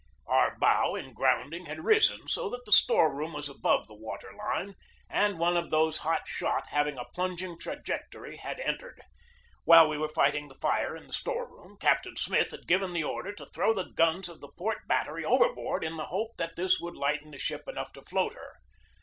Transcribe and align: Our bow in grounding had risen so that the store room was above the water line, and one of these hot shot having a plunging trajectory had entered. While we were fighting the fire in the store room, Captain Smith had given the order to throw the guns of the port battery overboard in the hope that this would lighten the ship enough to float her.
Our 0.25 0.57
bow 0.57 0.95
in 0.95 1.11
grounding 1.13 1.67
had 1.67 1.85
risen 1.85 2.27
so 2.27 2.49
that 2.49 2.65
the 2.65 2.71
store 2.71 3.13
room 3.15 3.33
was 3.33 3.47
above 3.47 3.85
the 3.85 3.93
water 3.93 4.33
line, 4.35 4.73
and 5.07 5.37
one 5.37 5.55
of 5.55 5.69
these 5.69 5.97
hot 5.97 6.27
shot 6.27 6.69
having 6.69 6.97
a 6.97 7.05
plunging 7.13 7.59
trajectory 7.59 8.37
had 8.37 8.59
entered. 8.61 8.99
While 9.63 9.87
we 9.87 9.99
were 9.99 10.07
fighting 10.07 10.47
the 10.47 10.55
fire 10.55 10.95
in 10.97 11.05
the 11.05 11.13
store 11.13 11.47
room, 11.47 11.77
Captain 11.77 12.15
Smith 12.15 12.49
had 12.49 12.65
given 12.65 12.93
the 12.93 13.03
order 13.03 13.31
to 13.33 13.45
throw 13.53 13.75
the 13.75 13.91
guns 13.95 14.27
of 14.27 14.41
the 14.41 14.49
port 14.57 14.87
battery 14.87 15.23
overboard 15.23 15.83
in 15.83 15.97
the 15.97 16.05
hope 16.05 16.31
that 16.37 16.55
this 16.55 16.79
would 16.79 16.95
lighten 16.95 17.29
the 17.29 17.37
ship 17.37 17.67
enough 17.67 17.93
to 17.93 18.01
float 18.01 18.33
her. 18.33 18.55